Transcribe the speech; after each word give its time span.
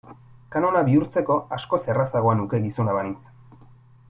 Kanona 0.53 0.79
bihurtzeko 0.87 1.37
askoz 1.59 1.81
errazagoa 1.95 2.35
nuke 2.41 2.63
gizona 2.65 2.97
banintz. 3.01 3.23